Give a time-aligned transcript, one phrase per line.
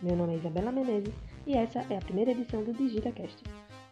[0.00, 1.12] Meu nome é Isabela Menezes
[1.44, 3.42] e essa é a primeira edição do DigitaCast,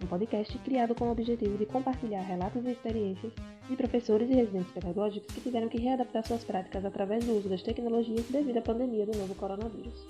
[0.01, 3.33] um podcast criado com o objetivo de compartilhar relatos e experiências
[3.69, 7.61] de professores e residentes pedagógicos que tiveram que readaptar suas práticas através do uso das
[7.61, 10.07] tecnologias devido à pandemia do novo coronavírus.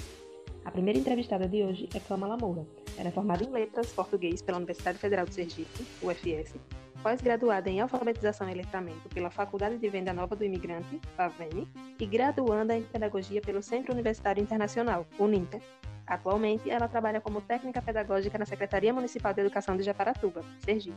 [0.67, 2.67] A primeira entrevistada de hoje é Câmara Moura.
[2.99, 6.57] Ela é formada em Letras Português pela Universidade Federal de Sergipe, UFS,
[7.03, 11.66] pós-graduada em Alfabetização e Letramento pela Faculdade de Venda Nova do Imigrante, FAVENE,
[11.98, 15.62] e graduanda em Pedagogia pelo Centro Universitário Internacional, UNINTER,
[16.06, 20.97] Atualmente, ela trabalha como técnica pedagógica na Secretaria Municipal de Educação de Japaratuba, Sergipe.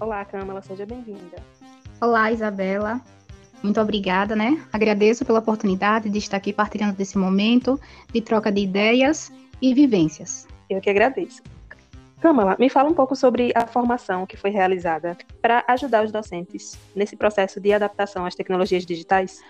[0.00, 1.36] Olá, Câmara, seja bem-vinda.
[2.00, 3.02] Olá, Isabela.
[3.62, 4.64] Muito obrigada, né?
[4.72, 7.78] Agradeço pela oportunidade de estar aqui partilhando desse momento
[8.10, 10.48] de troca de ideias e vivências.
[10.70, 11.42] Eu que agradeço.
[12.18, 16.78] Câmara, me fala um pouco sobre a formação que foi realizada para ajudar os docentes
[16.96, 19.42] nesse processo de adaptação às tecnologias digitais.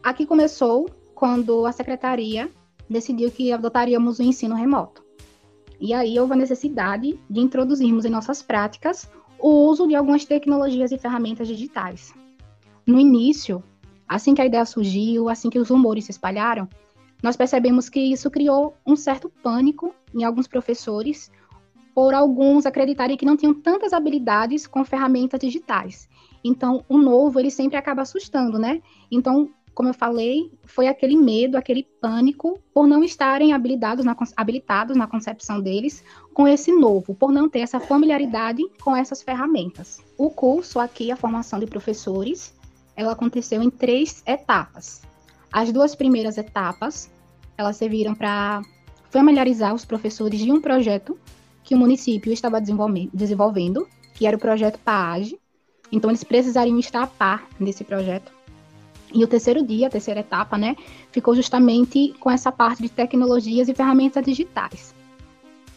[0.00, 2.48] Aqui começou quando a secretaria
[2.92, 5.02] decidiu que adotaríamos o ensino remoto.
[5.80, 10.92] E aí houve a necessidade de introduzirmos em nossas práticas o uso de algumas tecnologias
[10.92, 12.14] e ferramentas digitais.
[12.86, 13.62] No início,
[14.06, 16.68] assim que a ideia surgiu, assim que os rumores se espalharam,
[17.22, 21.30] nós percebemos que isso criou um certo pânico em alguns professores,
[21.94, 26.08] por alguns acreditarem que não tinham tantas habilidades com ferramentas digitais.
[26.44, 28.82] Então, o novo, ele sempre acaba assustando, né?
[29.10, 34.96] Então, como eu falei, foi aquele medo, aquele pânico por não estarem habilitados na, habilitados
[34.96, 40.00] na concepção deles com esse novo, por não ter essa familiaridade com essas ferramentas.
[40.18, 42.54] O curso aqui, a formação de professores,
[42.94, 45.02] ela aconteceu em três etapas.
[45.50, 47.10] As duas primeiras etapas,
[47.56, 48.62] elas serviram para
[49.10, 51.18] familiarizar os professores de um projeto
[51.64, 55.38] que o município estava desenvolvendo, que era o projeto PAAGE.
[55.90, 58.41] Então, eles precisariam estar a par desse projeto
[59.14, 60.76] e o terceiro dia, a terceira etapa, né,
[61.10, 64.94] ficou justamente com essa parte de tecnologias e ferramentas digitais.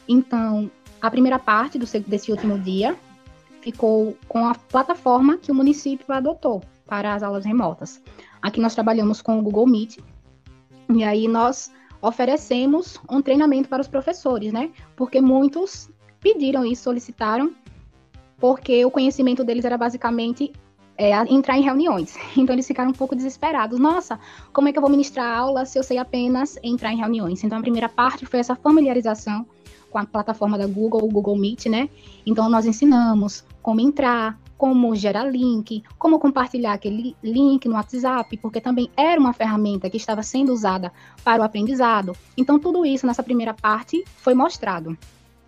[0.08, 0.70] Então,
[1.02, 2.96] a primeira parte do, desse último dia
[3.62, 8.02] ficou com a plataforma que o município adotou para as aulas remotas.
[8.42, 9.98] Aqui nós trabalhamos com o Google Meet,
[10.90, 11.72] e aí nós
[12.02, 14.70] oferecemos um treinamento para os professores, né?
[14.96, 15.90] Porque muitos
[16.20, 17.54] pediram isso, solicitaram,
[18.38, 20.52] porque o conhecimento deles era basicamente
[20.98, 22.18] é, entrar em reuniões.
[22.38, 23.80] Então eles ficaram um pouco desesperados.
[23.80, 24.20] Nossa,
[24.54, 27.44] como é que eu vou ministrar aula se eu sei apenas entrar em reuniões?
[27.44, 29.46] Então a primeira parte foi essa familiarização
[29.90, 31.90] com a plataforma da Google, o Google Meet, né?
[32.26, 38.60] Então nós ensinamos como entrar, como gerar link, como compartilhar aquele link no WhatsApp, porque
[38.60, 40.92] também era uma ferramenta que estava sendo usada
[41.24, 42.16] para o aprendizado.
[42.38, 44.98] Então tudo isso nessa primeira parte foi mostrado.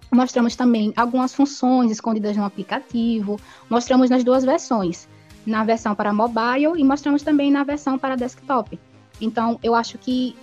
[0.09, 3.38] Mostramos também algumas funções escondidas no aplicativo,
[3.69, 5.07] mostramos nas duas versões,
[5.47, 8.78] na versão para mobile e mostramos também na versão para desktop.
[9.22, 10.35] Então, eu acho que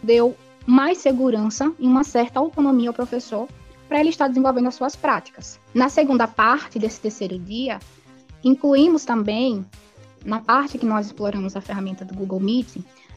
[0.00, 3.48] deu mais segurança e uma certa autonomia ao professor
[3.88, 5.60] para ele estar desenvolvendo as suas práticas.
[5.74, 7.80] Na segunda parte desse terceiro dia,
[8.44, 9.66] incluímos também,
[10.24, 12.76] na parte que nós exploramos a ferramenta do Google Meet,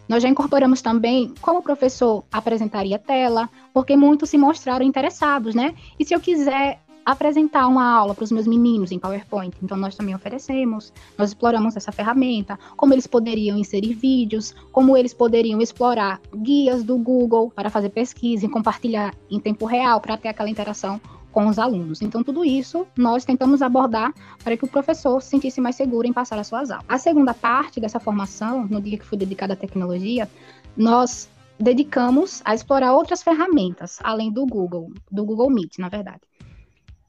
[0.10, 5.54] nós já incorporamos também como o professor apresentaria a tela, porque muitos se mostraram interessados,
[5.54, 5.76] né?
[6.00, 9.56] E se eu quiser apresentar uma aula para os meus meninos em PowerPoint.
[9.64, 15.14] Então, nós também oferecemos, nós exploramos essa ferramenta, como eles poderiam inserir vídeos, como eles
[15.14, 20.28] poderiam explorar guias do Google para fazer pesquisa e compartilhar em tempo real para ter
[20.28, 21.00] aquela interação
[21.32, 22.02] com os alunos.
[22.02, 24.14] Então, tudo isso nós tentamos abordar
[24.44, 26.86] para que o professor se sentisse mais seguro em passar as suas aulas.
[26.90, 30.30] A segunda parte dessa formação, no dia que foi dedicada à tecnologia,
[30.76, 36.20] nós dedicamos a explorar outras ferramentas, além do Google, do Google Meet, na verdade.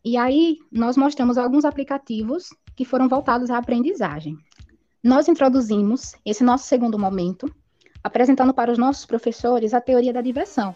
[0.05, 4.39] E aí, nós mostramos alguns aplicativos que foram voltados à aprendizagem.
[5.03, 7.53] Nós introduzimos esse nosso segundo momento,
[8.03, 10.75] apresentando para os nossos professores a teoria da diversão,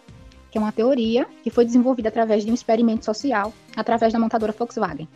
[0.51, 4.51] que é uma teoria que foi desenvolvida através de um experimento social, através da montadora
[4.51, 5.07] Volkswagen.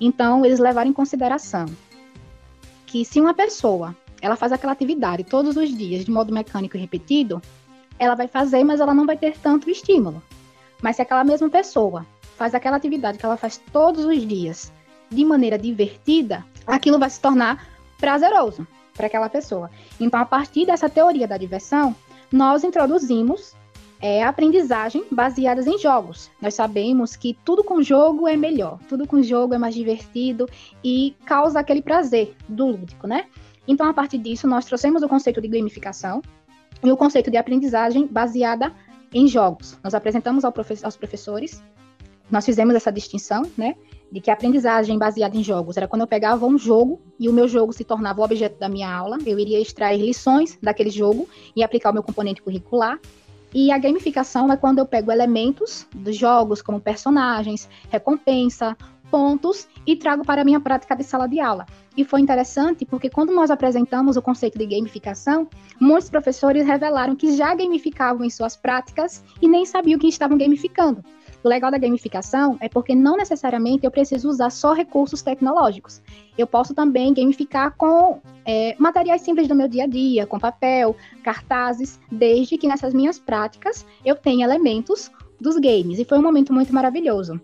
[0.00, 1.66] Então, eles levaram em consideração
[2.86, 6.80] que se uma pessoa ela faz aquela atividade todos os dias de modo mecânico e
[6.80, 7.42] repetido,
[7.98, 10.22] ela vai fazer, mas ela não vai ter tanto estímulo.
[10.80, 12.06] Mas se aquela mesma pessoa
[12.36, 14.72] faz aquela atividade que ela faz todos os dias
[15.10, 17.66] de maneira divertida, aquilo vai se tornar
[17.98, 19.70] prazeroso para aquela pessoa.
[20.00, 21.94] Então, a partir dessa teoria da diversão,
[22.30, 23.54] nós introduzimos
[24.00, 26.30] é, aprendizagem baseadas em jogos.
[26.40, 30.48] Nós sabemos que tudo com jogo é melhor, tudo com jogo é mais divertido
[30.82, 33.26] e causa aquele prazer do lúdico, né?
[33.66, 36.20] Então, a partir disso, nós trouxemos o conceito de gamificação
[36.82, 38.72] e o conceito de aprendizagem baseada
[39.14, 39.78] em jogos.
[39.84, 41.62] Nós apresentamos aos professores
[42.32, 43.76] nós fizemos essa distinção, né?
[44.10, 47.32] De que a aprendizagem baseada em jogos era quando eu pegava um jogo e o
[47.32, 51.28] meu jogo se tornava o objeto da minha aula, eu iria extrair lições daquele jogo
[51.54, 52.98] e aplicar o meu componente curricular.
[53.54, 58.74] E a gamificação é quando eu pego elementos dos jogos, como personagens, recompensa,
[59.10, 61.66] pontos, e trago para a minha prática de sala de aula.
[61.94, 65.46] E foi interessante porque quando nós apresentamos o conceito de gamificação,
[65.78, 71.04] muitos professores revelaram que já gamificavam em suas práticas e nem sabiam que estavam gamificando.
[71.44, 76.00] O legal da gamificação é porque não necessariamente eu preciso usar só recursos tecnológicos.
[76.38, 80.96] Eu posso também gamificar com é, materiais simples do meu dia a dia, com papel,
[81.22, 85.10] cartazes, desde que nessas minhas práticas eu tenha elementos
[85.40, 85.98] dos games.
[85.98, 87.40] E foi um momento muito maravilhoso.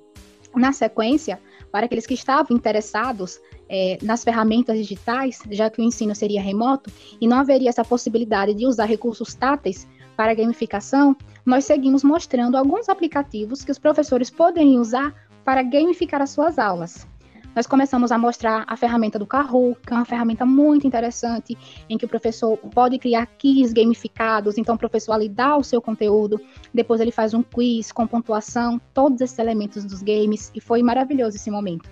[0.55, 1.41] Na sequência,
[1.71, 6.91] para aqueles que estavam interessados é, nas ferramentas digitais, já que o ensino seria remoto
[7.21, 9.87] e não haveria essa possibilidade de usar recursos táteis
[10.19, 11.17] para a gamificação,
[11.47, 17.07] nós seguimos mostrando alguns aplicativos que os professores podem usar para gamificar as suas aulas.
[17.55, 21.57] Nós começamos a mostrar a ferramenta do Kahoot, que é uma ferramenta muito interessante,
[21.89, 25.81] em que o professor pode criar quiz gamificados, então o professor ali dá o seu
[25.81, 26.41] conteúdo,
[26.75, 31.37] depois ele faz um quiz com pontuação, todos esses elementos dos games, e foi maravilhoso
[31.37, 31.89] esse momento.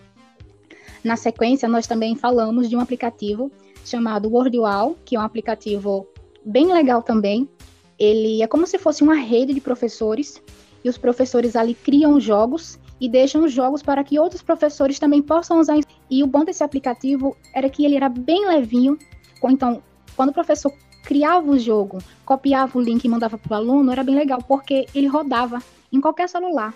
[1.05, 3.53] Na sequência, nós também falamos de um aplicativo
[3.85, 6.09] chamado WordWall, que é um aplicativo
[6.45, 7.49] bem legal também.
[7.99, 10.43] Ele é como se fosse uma rede de professores,
[10.85, 15.21] e os professores ali criam jogos e deixam os jogos para que outros professores também
[15.21, 15.79] possam usar.
[16.09, 18.99] E o bom desse aplicativo era que ele era bem levinho.
[19.45, 19.83] Então,
[20.15, 20.73] quando o professor
[21.03, 24.87] criava o jogo, copiava o link e mandava para o aluno, era bem legal, porque
[24.95, 26.75] ele rodava em qualquer celular.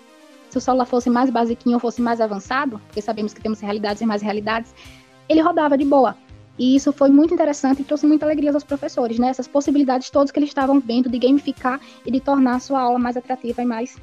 [0.49, 4.01] Se o celular fosse mais basiquinho ou fosse mais avançado, porque sabemos que temos realidades
[4.01, 4.73] e mais realidades,
[5.29, 6.17] ele rodava de boa.
[6.61, 9.29] E isso foi muito interessante e trouxe muita alegria aos professores, né?
[9.29, 12.99] Essas possibilidades todas que eles estavam vendo de gamificar e de tornar a sua aula
[12.99, 13.97] mais atrativa e mais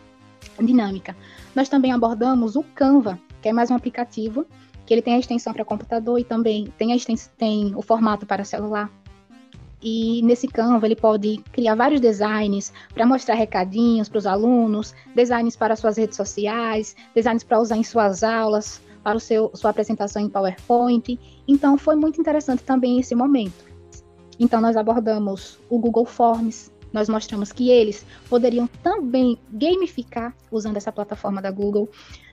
[0.60, 1.16] dinâmica.
[1.54, 4.44] Nós também abordamos o Canva, que é mais um aplicativo
[4.84, 8.26] que ele tem a extensão para computador e também tem, a extensão, tem o formato
[8.26, 8.90] para celular.
[9.80, 15.54] E nesse Canva ele pode criar vários designs para mostrar recadinhos para os alunos, designs
[15.54, 20.20] para suas redes sociais, designs para usar em suas aulas, para o seu, sua apresentação
[20.20, 21.18] em PowerPoint.
[21.46, 23.64] Então foi muito interessante também esse momento.
[24.38, 30.92] Então nós abordamos o Google Forms, nós mostramos que eles poderiam também gamificar usando essa
[30.92, 31.88] plataforma da Google.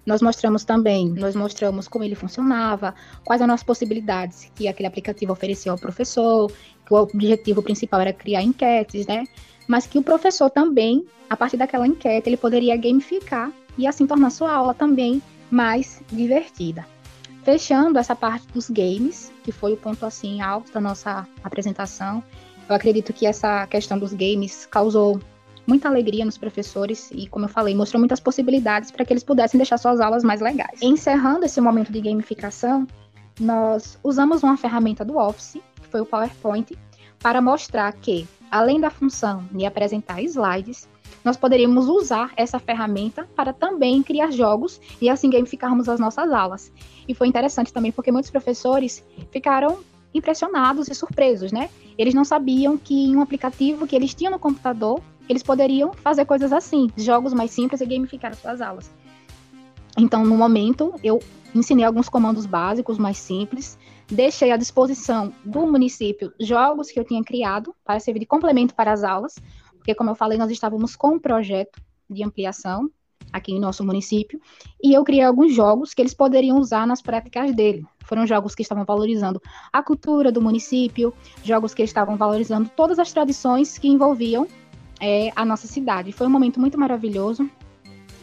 [0.06, 2.94] Nós mostramos também, nós mostramos como ele funcionava,
[3.24, 6.52] quais eram as possibilidades que aquele aplicativo oferecia ao professor,
[6.86, 9.24] que o objetivo principal era criar enquetes, né?
[9.66, 14.30] Mas que o professor também, a partir daquela enquete, ele poderia gamificar e assim tornar
[14.30, 15.22] sua aula também
[15.56, 16.86] mais divertida.
[17.44, 22.22] Fechando essa parte dos games, que foi o ponto assim alto da nossa apresentação,
[22.68, 25.18] eu acredito que essa questão dos games causou
[25.66, 29.58] muita alegria nos professores e, como eu falei, mostrou muitas possibilidades para que eles pudessem
[29.58, 30.82] deixar suas aulas mais legais.
[30.82, 32.86] Encerrando esse momento de gamificação,
[33.40, 36.78] nós usamos uma ferramenta do Office, que foi o PowerPoint,
[37.26, 40.88] para mostrar que, além da função de apresentar slides,
[41.24, 46.72] nós poderíamos usar essa ferramenta para também criar jogos e assim gamificarmos as nossas aulas.
[47.08, 49.80] E foi interessante também porque muitos professores ficaram
[50.14, 51.72] impressionados e surpresos, né?
[51.98, 56.26] Eles não sabiam que em um aplicativo que eles tinham no computador, eles poderiam fazer
[56.26, 58.92] coisas assim, jogos mais simples e gamificar as suas aulas.
[59.98, 61.20] Então, no momento, eu
[61.56, 63.80] ensinei alguns comandos básicos mais simples,
[64.10, 68.92] deixei à disposição do município jogos que eu tinha criado para servir de complemento para
[68.92, 69.36] as aulas,
[69.78, 72.90] porque, como eu falei, nós estávamos com um projeto de ampliação
[73.32, 74.40] aqui em nosso município,
[74.82, 77.86] e eu criei alguns jogos que eles poderiam usar nas práticas dele.
[78.06, 79.42] Foram jogos que estavam valorizando
[79.74, 84.48] a cultura do município, jogos que estavam valorizando todas as tradições que envolviam
[85.00, 86.12] é, a nossa cidade.
[86.12, 87.50] Foi um momento muito maravilhoso.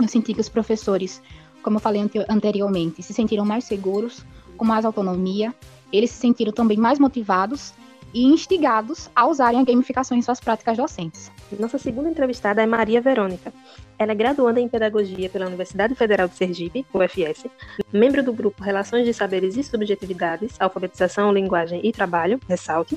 [0.01, 1.21] Eu senti que os professores,
[1.62, 4.25] como eu falei anteriormente, se sentiram mais seguros,
[4.62, 5.52] com mais autonomia.
[5.92, 7.75] Eles se sentiram também mais motivados
[8.14, 11.33] e instigados a usarem a gamificação em suas práticas docentes.
[11.59, 13.52] Nossa segunda entrevistada é Maria Verônica.
[13.99, 17.47] Ela é graduanda em Pedagogia pela Universidade Federal de Sergipe, UFS,
[17.92, 22.97] membro do grupo Relações de Saberes e Subjetividades, Alfabetização, Linguagem e Trabalho, Ressalte,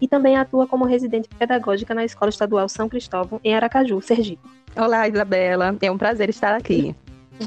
[0.00, 4.42] e também atua como residente pedagógica na Escola Estadual São Cristóvão, em Aracaju, Sergipe.
[4.76, 5.76] Olá, Isabela.
[5.80, 6.96] É um prazer estar aqui.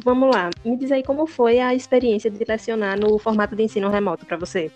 [0.04, 0.50] Vamos lá.
[0.66, 4.38] Me diz aí como foi a experiência de lecionar no formato de ensino remoto para
[4.38, 4.72] você.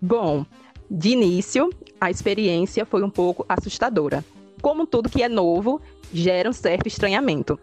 [0.00, 0.46] Bom,
[0.90, 1.70] de início,
[2.00, 4.24] a experiência foi um pouco assustadora.
[4.60, 5.80] Como tudo que é novo,
[6.12, 7.58] gera um certo estranhamento.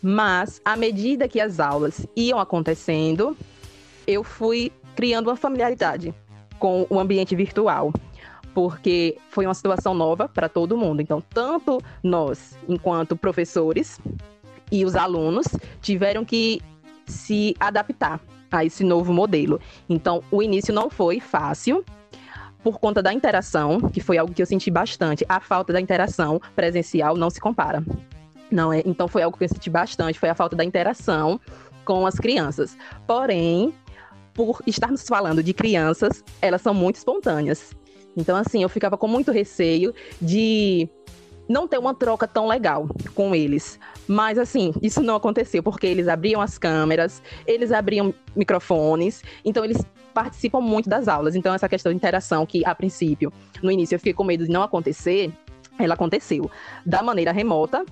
[0.00, 3.36] Mas, à medida que as aulas iam acontecendo,
[4.06, 6.14] eu fui criando uma familiaridade
[6.58, 7.92] com o ambiente virtual,
[8.54, 11.02] porque foi uma situação nova para todo mundo.
[11.02, 14.00] Então, tanto nós, enquanto professores,
[14.70, 15.46] e os alunos
[15.80, 16.60] tiveram que
[17.06, 18.20] se adaptar
[18.50, 19.60] a esse novo modelo.
[19.88, 21.84] Então, o início não foi fácil,
[22.66, 25.24] por conta da interação, que foi algo que eu senti bastante.
[25.28, 27.80] A falta da interação presencial não se compara.
[28.50, 31.40] Não é, então foi algo que eu senti bastante, foi a falta da interação
[31.84, 32.76] com as crianças.
[33.06, 33.72] Porém,
[34.34, 37.72] por estarmos falando de crianças, elas são muito espontâneas.
[38.16, 40.88] Então, assim, eu ficava com muito receio de
[41.48, 43.78] não ter uma troca tão legal com eles.
[44.06, 49.84] Mas, assim, isso não aconteceu, porque eles abriam as câmeras, eles abriam microfones, então eles
[50.14, 51.34] participam muito das aulas.
[51.34, 54.50] Então, essa questão de interação, que a princípio, no início eu fiquei com medo de
[54.50, 55.30] não acontecer,
[55.78, 56.50] ela aconteceu
[56.84, 57.84] da maneira remota,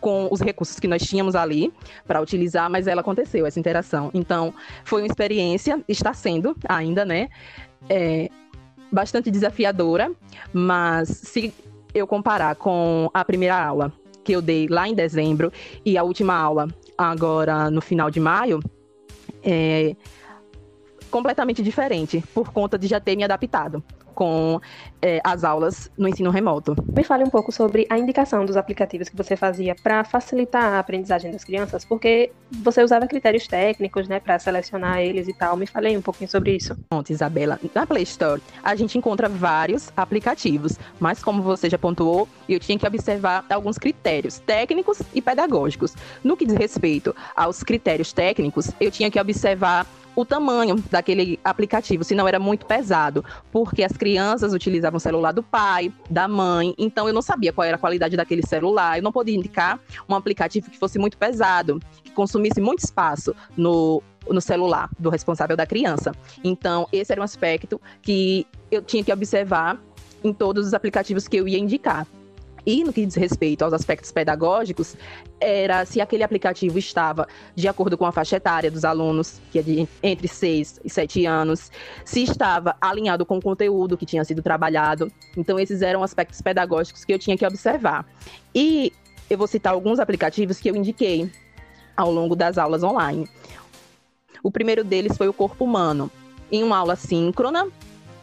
[0.00, 1.72] com os recursos que nós tínhamos ali
[2.06, 4.10] para utilizar, mas ela aconteceu, essa interação.
[4.14, 4.52] Então,
[4.82, 7.28] foi uma experiência, está sendo ainda, né?
[7.88, 8.30] É,
[8.90, 10.10] bastante desafiadora,
[10.52, 11.54] mas se
[11.94, 13.92] eu comparar com a primeira aula
[14.22, 15.52] que eu dei lá em dezembro
[15.84, 18.60] e a última aula agora no final de maio,
[19.42, 19.96] é
[21.10, 23.82] completamente diferente, por conta de já ter me adaptado
[24.20, 24.60] com
[25.00, 26.76] é, as aulas no ensino remoto.
[26.94, 30.78] Me fale um pouco sobre a indicação dos aplicativos que você fazia para facilitar a
[30.78, 32.30] aprendizagem das crianças, porque
[32.62, 35.56] você usava critérios técnicos, né, para selecionar eles e tal.
[35.56, 36.76] Me fale um pouquinho sobre isso.
[36.90, 37.58] Pronto, Isabela.
[37.74, 42.78] Na Play Store, a gente encontra vários aplicativos, mas como você já pontuou, eu tinha
[42.78, 45.94] que observar alguns critérios técnicos e pedagógicos.
[46.22, 49.86] No que diz respeito aos critérios técnicos, eu tinha que observar
[50.20, 55.32] o tamanho daquele aplicativo, se não era muito pesado, porque as crianças utilizavam o celular
[55.32, 59.02] do pai, da mãe, então eu não sabia qual era a qualidade daquele celular, eu
[59.02, 64.40] não podia indicar um aplicativo que fosse muito pesado, que consumisse muito espaço no, no
[64.40, 66.12] celular do responsável da criança.
[66.44, 69.80] Então, esse era um aspecto que eu tinha que observar
[70.22, 72.06] em todos os aplicativos que eu ia indicar.
[72.70, 74.94] E no que diz respeito aos aspectos pedagógicos,
[75.40, 79.62] era se aquele aplicativo estava de acordo com a faixa etária dos alunos, que é
[79.62, 81.68] de entre 6 e 7 anos,
[82.04, 85.10] se estava alinhado com o conteúdo que tinha sido trabalhado.
[85.36, 88.06] Então, esses eram aspectos pedagógicos que eu tinha que observar.
[88.54, 88.92] E
[89.28, 91.28] eu vou citar alguns aplicativos que eu indiquei
[91.96, 93.28] ao longo das aulas online.
[94.44, 96.08] O primeiro deles foi o Corpo Humano.
[96.52, 97.66] Em uma aula síncrona,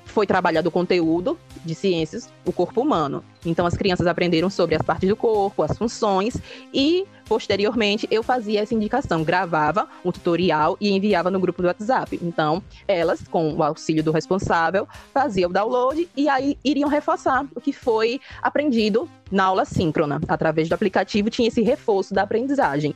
[0.08, 3.24] foi trabalhado o conteúdo de ciências, o corpo humano.
[3.46, 6.38] Então, as crianças aprenderam sobre as partes do corpo, as funções,
[6.74, 12.20] e, posteriormente, eu fazia essa indicação, gravava um tutorial e enviava no grupo do WhatsApp.
[12.22, 17.62] Então, elas, com o auxílio do responsável, faziam o download e aí iriam reforçar o
[17.62, 20.20] que foi aprendido na aula síncrona.
[20.28, 22.96] Através do aplicativo, tinha esse reforço da aprendizagem.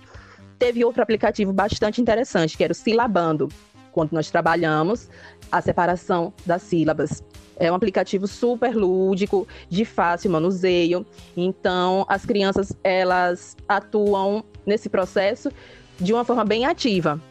[0.57, 3.49] Teve outro aplicativo bastante interessante, que era o Silabando.
[3.91, 5.09] Quando nós trabalhamos
[5.51, 7.23] a separação das sílabas.
[7.57, 11.05] É um aplicativo super lúdico, de fácil manuseio.
[11.37, 15.51] Então, as crianças elas atuam nesse processo
[15.99, 17.21] de uma forma bem ativa.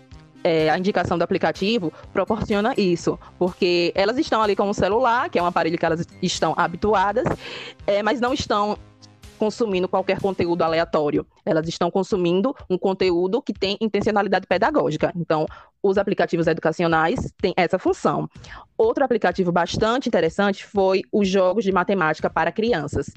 [0.43, 5.39] É, a indicação do aplicativo proporciona isso, porque elas estão ali com o celular, que
[5.39, 7.27] é um aparelho que elas estão habituadas,
[7.87, 8.79] é, mas não estão
[9.41, 11.27] consumindo qualquer conteúdo aleatório.
[11.47, 15.13] Elas estão consumindo um conteúdo que tem intencionalidade pedagógica.
[15.17, 15.47] Então,
[15.83, 18.29] os aplicativos educacionais têm essa função.
[18.77, 23.11] Outro aplicativo bastante interessante foi os jogos de matemática para crianças.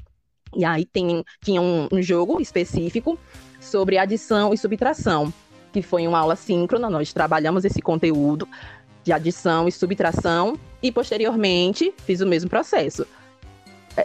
[0.55, 3.17] E aí tem, tinha um, um jogo específico
[3.59, 5.33] sobre adição e subtração,
[5.71, 6.89] que foi uma aula síncrona.
[6.89, 8.47] Nós trabalhamos esse conteúdo
[9.03, 13.05] de adição e subtração e posteriormente fiz o mesmo processo.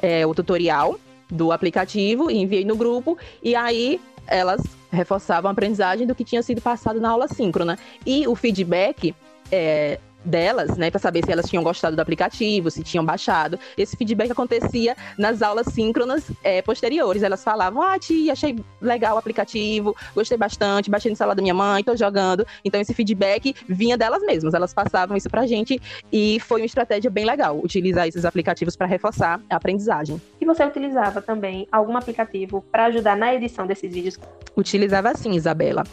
[0.03, 0.99] É, o tutorial
[1.31, 6.61] do aplicativo enviei no grupo, e aí elas reforçavam a aprendizagem do que tinha sido
[6.61, 7.78] passado na aula síncrona.
[8.06, 9.14] E o feedback
[9.50, 13.59] é, delas, né, para saber se elas tinham gostado do aplicativo, se tinham baixado.
[13.77, 17.23] Esse feedback acontecia nas aulas síncronas é, posteriores.
[17.23, 21.55] Elas falavam: Ah, tia, achei legal o aplicativo, gostei bastante, baixei no celular da minha
[21.55, 22.47] mãe, tô jogando.
[22.65, 25.81] Então, esse feedback vinha delas mesmas, elas passavam isso pra gente
[26.13, 30.21] e foi uma estratégia bem legal utilizar esses aplicativos para reforçar a aprendizagem.
[30.41, 34.19] E você utilizava também algum aplicativo para ajudar na edição desses vídeos?
[34.57, 35.85] Utilizava sim, Isabela.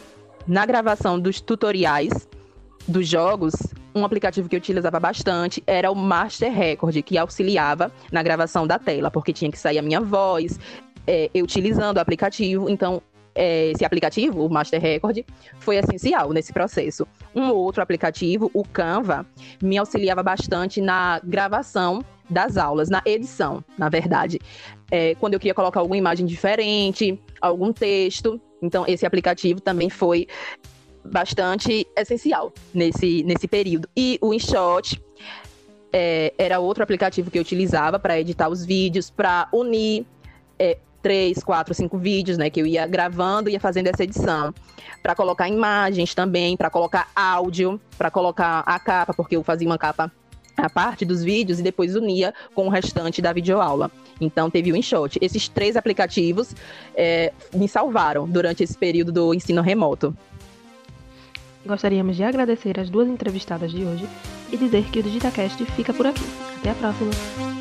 [0.47, 2.27] Na gravação dos tutoriais
[2.87, 3.53] dos jogos,
[3.95, 8.77] um aplicativo que eu utilizava bastante era o Master Record, que auxiliava na gravação da
[8.77, 10.59] tela, porque tinha que sair a minha voz,
[11.07, 12.69] é, utilizando o aplicativo.
[12.69, 13.01] Então,
[13.33, 15.19] é, esse aplicativo, o Master Record,
[15.59, 17.07] foi essencial nesse processo.
[17.33, 19.25] Um outro aplicativo, o Canva,
[19.63, 24.39] me auxiliava bastante na gravação das aulas, na edição, na verdade.
[24.91, 28.41] É, quando eu queria colocar alguma imagem diferente, algum texto.
[28.61, 30.27] Então, esse aplicativo também foi
[31.11, 33.87] bastante essencial nesse, nesse período.
[33.95, 35.01] E o InShot
[35.91, 40.05] é, era outro aplicativo que eu utilizava para editar os vídeos, para unir
[40.59, 44.53] é, três, quatro, cinco vídeos, né, que eu ia gravando e ia fazendo essa edição,
[45.03, 49.77] para colocar imagens também, para colocar áudio, para colocar a capa, porque eu fazia uma
[49.77, 50.11] capa
[50.57, 53.91] a parte dos vídeos e depois unia com o restante da videoaula.
[54.19, 55.19] Então teve o InShot.
[55.21, 56.55] Esses três aplicativos
[56.95, 60.15] é, me salvaram durante esse período do ensino remoto.
[61.65, 64.07] Gostaríamos de agradecer as duas entrevistadas de hoje
[64.51, 66.25] e dizer que o DigitaCast fica por aqui.
[66.59, 67.54] Até a próxima!